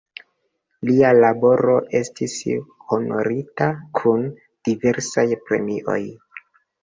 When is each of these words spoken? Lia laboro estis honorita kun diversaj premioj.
Lia 0.89 1.09
laboro 1.17 1.75
estis 1.99 2.37
honorita 2.95 3.67
kun 3.99 4.25
diversaj 4.69 5.27
premioj. 5.51 6.01